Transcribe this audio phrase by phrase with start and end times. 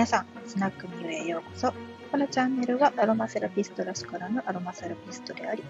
[0.00, 1.74] 皆さん、スナックみよへようこそ。
[2.10, 5.62] このチャンネルはアロマセラピストらしからぬアロマセラピストであり、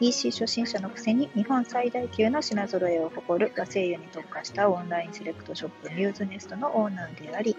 [0.00, 7.56] EC 初心者のくせに日本最大級の品揃えを誇る和精油に特化したオンラインセレクトショップミューズネストのオーナーであり、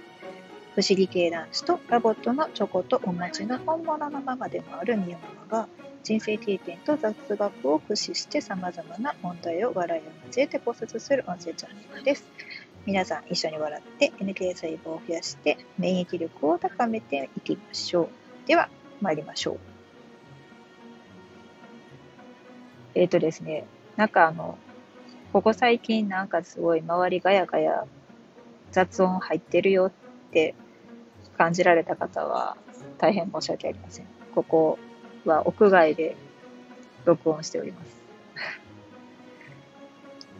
[0.75, 5.19] 不思議系男子とラボットのチョコとお餅の本物のママでもあるみよ
[5.49, 5.69] ママが
[6.03, 12.25] 人生経験と雑学を駆使して様々な問題を笑いを交えて考察する音声チャンネルです。
[12.87, 18.47] 皆さん一緒に笑って NK 細胞を増やして免疫力を高めていきましょう。
[18.47, 18.69] では、
[19.01, 19.59] 参りましょう。
[22.95, 23.65] えっ、ー、とですね、
[23.97, 24.57] なんかあの、
[25.33, 27.83] ここ最近なんかすごい周りガヤガヤ
[28.71, 29.91] 雑音入ってるよっ
[30.31, 30.55] て
[31.37, 32.55] 感じられた方は
[32.99, 34.05] 大変申し訳ありません。
[34.33, 34.79] ここ
[35.25, 36.15] は屋外で
[37.03, 37.97] 録音しております。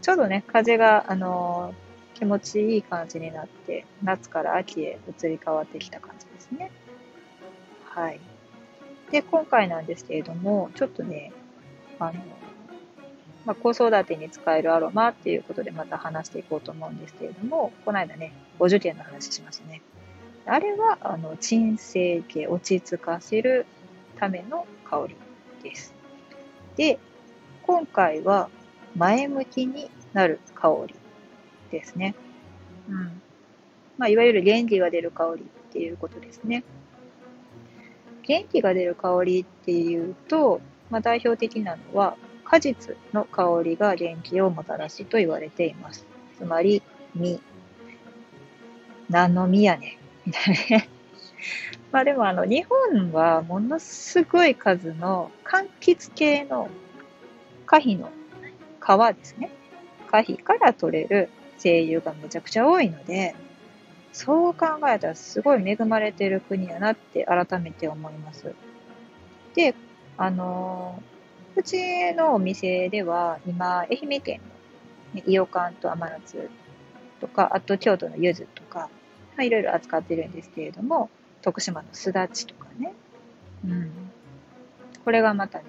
[0.00, 1.87] ちょうどね、風が、あのー
[2.18, 6.72] 気持ちいい感じになって、夏から秋へ移り変わってきた感じですね。
[7.84, 8.18] はい。
[9.12, 11.32] で、今回なんですけれども、ちょっとね、
[12.00, 12.12] あの、
[13.46, 19.80] まあ、子育てに使えるアロマっていうことでまた話していこうと思うんですけれども、この間ね、お受験の話しましたね。
[20.44, 23.64] あれは、あの、鎮静系、落ち着かせる
[24.18, 25.16] ための香り
[25.62, 25.94] です。
[26.76, 26.98] で、
[27.62, 28.50] 今回は
[28.96, 30.94] 前向きになる香り
[31.70, 32.14] ですね。
[32.88, 33.22] うん。
[33.98, 36.64] まあ、いわゆる元気が出る香りっていうことですね。
[38.22, 40.60] 元気が出る香りっていうと、
[40.90, 46.06] まあ、代表的なのは、果実の香りが元気をもたらすと言われています。
[46.38, 46.82] つまり、
[47.14, 47.40] 実。
[49.10, 50.28] 何の実やねん。
[50.28, 50.88] みたいなね。
[51.92, 56.68] まあでもあの、日本はものすごい数の柑橘系の
[57.66, 58.10] 果皮の
[58.80, 59.50] 皮ですね。
[60.10, 61.30] 果皮から取れる
[61.62, 63.34] 声優がめちゃくちゃ多いので、
[64.12, 68.54] そう考えたらすごい恵まれてる国やなって改めて思います。
[69.54, 69.74] で、
[70.16, 71.02] あの
[71.56, 74.40] うちのお店では今、愛媛県
[75.14, 76.48] の伊予館と甘夏
[77.20, 78.88] とか、あと京都の柚子とか、
[79.36, 81.10] まあ、いろいろ扱ってるんですけれども、
[81.42, 82.94] 徳島のすだちとかね。
[83.64, 83.90] うん。
[85.04, 85.64] これがまたね、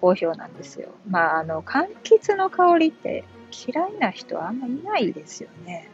[0.00, 0.88] 好評なんですよ。
[1.08, 3.24] まあ、あの、柑橘の香りって
[3.66, 5.88] 嫌いな人はあんまいないですよね。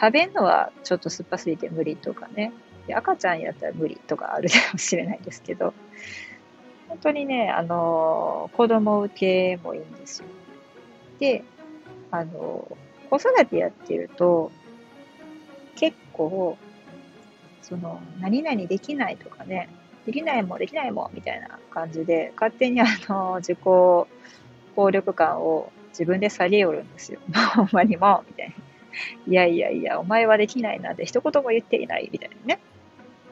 [0.00, 2.52] 食べるのはちょっと酸っぱすぎて無理とかね。
[2.92, 5.72] 赤ちゃんやったら無理とかあるかもしれないですけど、
[6.88, 10.28] 本当にね、あの、子供受けもいいんですよ。
[11.18, 11.44] で、
[12.10, 12.76] あの、
[13.08, 14.52] 子育てやってると、
[15.76, 16.58] 結構、
[17.62, 19.68] その、何々できないとかね、
[20.04, 24.06] できないもん、できないもん、みたいな感じで、勝手にあの、自己効
[24.90, 27.20] 力感を自分で下げよるんですよ。
[27.54, 28.54] ほんまにもう、みたいな。
[29.26, 32.60] いやいやいや、お前はできないなんて一言も言っていない、みたいなね。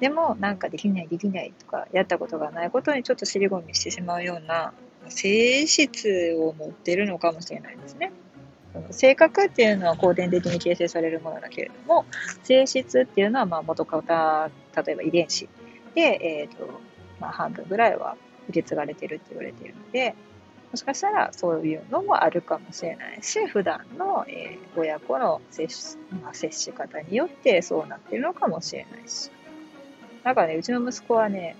[0.00, 4.72] でも、なんかできない、できないとか、やったことがないことにちょっと尻込みしてしまうような
[5.08, 8.12] 性質を持ってるのかもしれないですね。
[8.90, 12.04] 性格っていうのは後天的に形成されるものだけれども、
[12.42, 14.50] 性質っていうのはまあ元から
[14.82, 15.48] 例えば遺伝子
[15.94, 16.80] で、えーと
[17.20, 18.16] まあ、半分ぐらいは
[18.48, 20.14] 受け継がれてるって言われているので、
[20.72, 29.30] もしかしたらそういうのもあるかもしれないし、普段の、え、親子の接し,、まあ、接し方によってそうなってるのかもしれないし。
[30.24, 31.56] なんかね、うちの息子はね、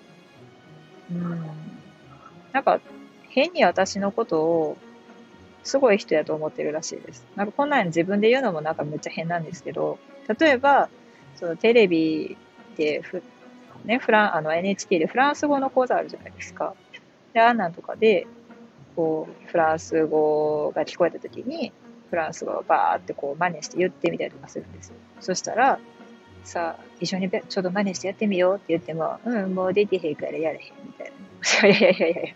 [1.10, 1.42] うん、
[2.52, 2.80] なんか
[3.28, 4.76] 変に私のことを
[5.62, 7.26] すごい人やと思ってるらしいです。
[7.36, 9.98] なんかこんなに自分で言うのもなんかめっちゃ変なんですけど、
[10.38, 10.88] 例えば、
[11.36, 12.36] そのテレビ
[12.76, 13.22] でふ、
[13.84, 16.74] ね、フラン、あの NHK でフランス語の講座あるじゃないですか。
[17.32, 18.26] で、あんなんとかで、
[18.94, 21.72] こう、フランス語が聞こえた時に、
[22.10, 24.96] フランス語をバーってこう真似して言ってみたりとかするんですよ。
[25.20, 25.78] そしたら、
[26.44, 31.12] さあ、一緒にちょっと真似してやってみようって言っても、うん、もうできへんからやれへんみたい
[31.62, 31.68] な。
[31.68, 32.34] いやいやいやいや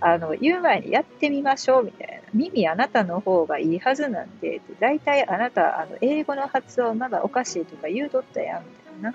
[0.00, 2.14] あの、言う前にやってみましょうみたいな。
[2.34, 8.70] 耳あなたの方がいいはずなんで、大体あなた、あの、英語の発音まだおかしいとか言うとったやんみ
[9.00, 9.14] たいな。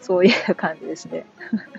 [0.00, 1.24] そういう感じですね。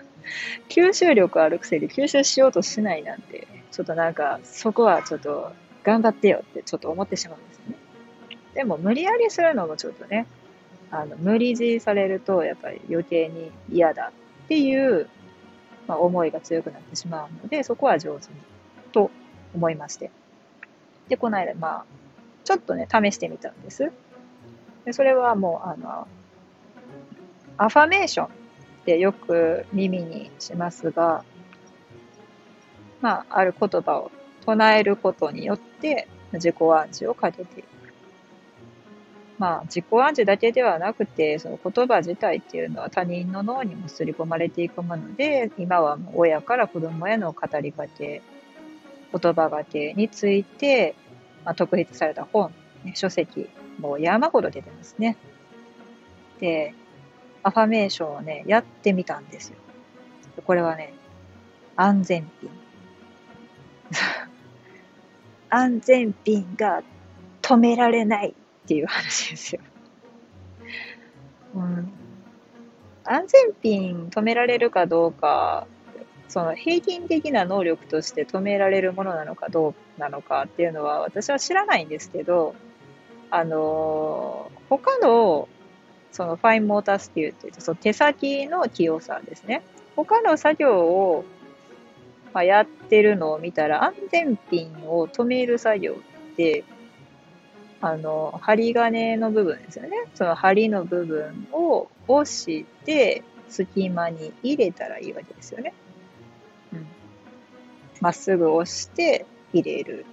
[0.69, 5.51] 吸収力あるくせに吸収しようとしないなんて、ちょっとなんか、そこはちょっと
[5.83, 7.75] 頑張ってよってちょっと思ってしまうんですよね。
[8.55, 10.25] でも無理やりするのもちょっとね、
[10.89, 14.11] あの、無理強いされるとやっぱり余計に嫌だ
[14.45, 15.07] っていう、
[15.87, 18.39] まあ、思いが強くなってしまうので、そこは上手に
[18.91, 19.11] と
[19.53, 20.09] 思いまして。
[21.07, 21.85] で、この間、まあ、
[22.45, 23.91] ちょっとね、試してみたんです。
[24.85, 26.07] でそれはもう、あの、
[27.59, 28.29] アファメーションっ
[28.85, 31.23] てよく耳にしますが、
[33.01, 34.11] まあ、ある言葉を
[34.45, 37.67] 唱えることによって自己暗示をかけていく。
[39.37, 48.21] まあ、自己暗示だけではなくて、その言葉自体っていうのは他人の脳にも刷り込まれていくもので、今は親から子供への語りかけ、
[49.13, 50.95] 言葉がけについて、
[51.45, 52.51] まあ、特筆された本、
[52.95, 53.47] 書籍、
[53.79, 55.17] もう山ほど出てますね。
[56.39, 56.73] で、
[57.43, 59.57] アファメーションをね、やってみたんですよ。
[60.45, 60.93] これはね、
[61.75, 62.66] 安全ピン。
[65.57, 66.83] 安全ピンが
[67.41, 69.61] 止められないっていう話ですよ。
[71.55, 71.91] うん、
[73.03, 75.65] 安全ピン止められるかどうか、
[76.27, 82.53] その平均的な能力として止められるものなのかどうなのかっていうのは私は知らないんですけど、
[83.31, 85.47] あのー、他の
[86.11, 89.63] そのファインモータースキルって言って、その手先の器用さですね。
[89.95, 91.25] 他の作業を、
[92.33, 95.93] まあ、やってるのを見たら、安全ピンを止める作業
[96.33, 96.63] って、
[97.81, 99.97] あの、針金の部分ですよね。
[100.15, 105.73] その針の部分を押して、隙間に入れたらいいわけですよね。
[106.73, 106.87] うん。
[108.01, 110.05] まっすぐ押して入れる。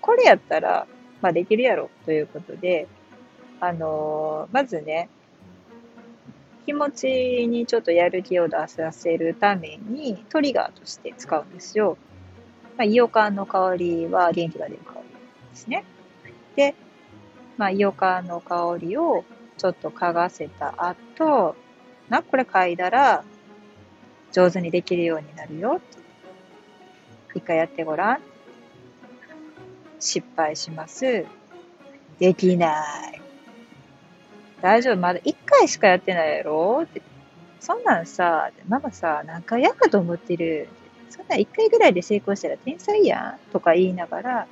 [0.00, 0.86] これやったら、
[1.20, 2.88] まあできるやろということで、
[3.60, 5.08] あのー、まずね、
[6.66, 11.96] 気持ちにちょっとやる気を出させるためにトリガーとして使うんですよ。
[12.76, 15.00] まあ、イオカンの香りは元気が出る香り
[15.50, 15.84] ですね。
[16.56, 16.74] で、
[17.56, 19.24] まあ、イオカンの香りを
[19.56, 21.54] ちょっと嗅がせた後、
[22.08, 23.22] な、これ嗅いだら
[24.32, 25.80] 上手にできるようになるよ。
[27.36, 28.20] 一回やってごらん。
[30.00, 31.26] 失敗します。
[32.18, 32.82] できな
[33.14, 33.25] い。
[34.66, 36.80] 大丈夫、まだ1回しかやってないやろ？
[36.82, 37.00] って。
[37.60, 40.68] そんなんさ、ママさ、何回やったと思ってる。
[41.08, 44.46] そんなん1回ぐらいで成功したら天才やんとか言いながら、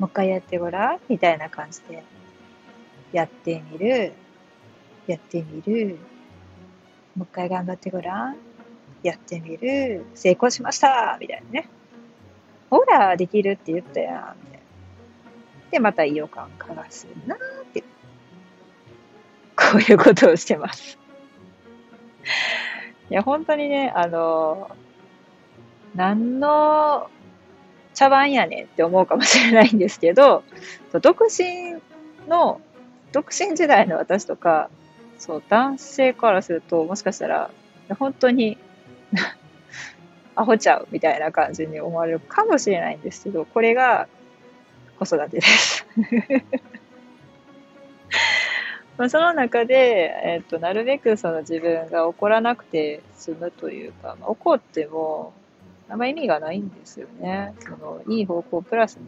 [0.00, 0.98] もう一回やってごらん？
[1.08, 2.02] みたいな感じで。
[3.12, 4.12] やってみる。
[5.06, 5.98] やってみる。
[7.14, 8.36] もう一回頑張ってごらん？
[9.04, 10.04] やってみる。
[10.16, 11.68] 成功しましたみたいなね。
[12.70, 14.36] ほら、できるって言ったやん。
[14.44, 14.64] みたいな。
[15.70, 17.38] で、また意予感かがすなっ
[17.72, 17.84] て
[19.70, 20.98] こういうことをしてます。
[23.10, 24.70] いや、本当にね、あの、
[25.94, 27.08] 何の
[27.94, 30.42] 茶番やねんって思うかもしれないんですけど、
[31.00, 31.80] 独身
[32.28, 32.60] の、
[33.12, 34.70] 独身時代の私とか、
[35.18, 37.50] そう、男性からすると、もしかしたら、
[37.98, 38.58] 本当に
[40.34, 44.08] アホちゃうみたいな感じに思われるかもしれないんですけど、これが
[44.98, 45.86] 子育てです
[49.00, 55.32] まあ、その中で、えっと、なるべくその自分が怒らなくて済むというか、まあ、怒っても
[55.88, 57.54] あんま意味がないんですよね。
[57.60, 59.06] そのいい方向プラスに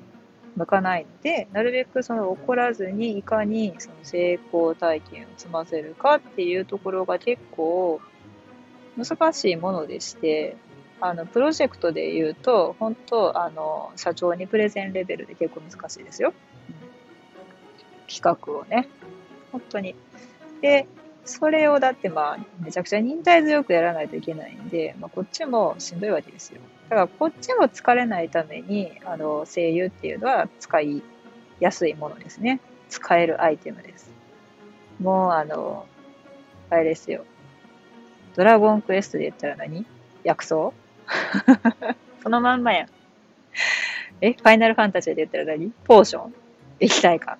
[0.57, 8.01] 向かないので、なるべくその怒らずにいかにその成功体験を積ませるかっていうところが結構
[8.97, 10.57] 難しいものでして、
[11.03, 16.33] あの、プロジェクトで言うと、本当、あの、社長にプレゼンレベルで結構難しいですよ。
[16.71, 18.89] うん、企画をね、
[19.53, 19.95] 本当に。
[20.61, 20.87] で、
[21.25, 26.61] それをだってまあ、めちゃくちゃ忍耐強くやらないといけないんで、まあ、こっちもしんどいわけですよ。
[26.89, 31.03] だからこっちも疲れないために、あの、声優っていうのは使い
[31.61, 32.61] やすいものですね。
[32.89, 34.11] 使えるアイテムです。
[35.01, 35.87] もうあの、
[36.71, 37.25] あれですよ。
[38.35, 39.87] ドラゴンクエストで言ったら何？
[40.25, 40.73] 薬草？
[42.23, 42.89] そのまんまやん。
[44.21, 45.71] えファイナルファンタジーで言ったら何？
[45.85, 46.35] ポーション？
[46.81, 47.39] 液体か。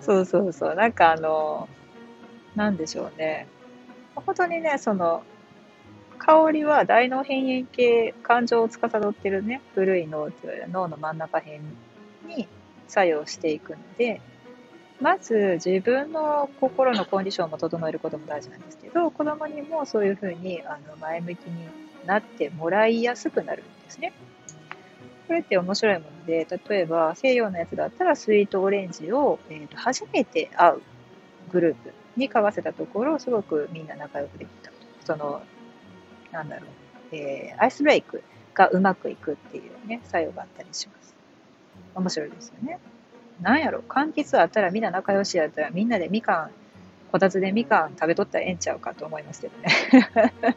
[0.00, 0.74] そうそうそう。
[0.74, 1.68] なんかあの、
[2.54, 3.46] なんでしょうね。
[4.14, 5.22] 本当にね、その、
[6.18, 11.60] 香りは大脳辺縁系、感情を司ってるね、古い脳って言われる脳の真ん中辺
[12.26, 12.48] に
[12.88, 14.20] 作用していくので、
[15.00, 21.68] まず自分の心のコンディションも整えることも大事なんですけど、子供にもそういうふうにあの前向きに
[22.04, 24.12] なってもらいやすくなるんですね。
[25.28, 30.82] これって面白いもので、例えば西洋のやつだったらスイートオレンジを、えー、と初めて会う
[31.52, 34.72] グループに買わせたところ、すごくみんな仲良くできた。
[35.04, 35.42] その、
[36.32, 36.62] なんだろ
[37.12, 38.22] う、えー、アイスブレイク
[38.54, 41.14] がうまくいくっていうね、作用があったりします。
[41.94, 42.78] 面白いですよね。
[43.42, 46.50] なんやろ、柑橘あったらみんな仲良しやったらみんなでみかん、
[47.12, 50.54] こたつでみかん食べとったらええんちゃうかと思いますけどね。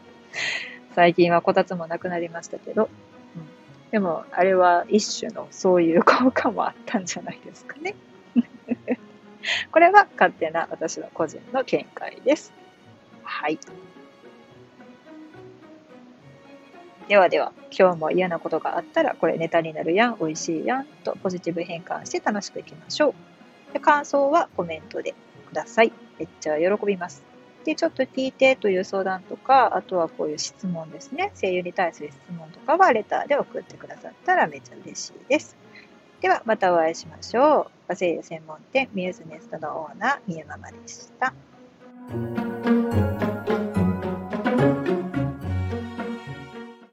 [0.94, 2.88] 最近はこたつもなくなりましたけど、
[3.92, 7.94] でも、あれは一種のそういう効果もあったんじゃないですかね。
[9.70, 12.54] これは勝手な私の個人の見解です。
[13.22, 13.58] はい。
[17.06, 23.14] ではでは、今日も嫌なことがあったら、これネタになるやん、美味しいやんとポジティブ変換して楽しくいきましょ
[23.74, 23.80] う。
[23.80, 25.14] 感想はコメントで
[25.50, 25.92] ください。
[26.18, 27.31] めっちゃ喜びます。
[27.64, 31.32] で、ちょっと聞いてという相談とか、あとはこういう質問ですね。
[31.40, 35.56] 声優に対する質問とかはレターで送ってくださったらめっちゃ嬉しいです。
[36.20, 37.66] では、またお会いしましょう。
[37.88, 41.32] 和声優専門店ミューズネストのオーナー、みゆママでした。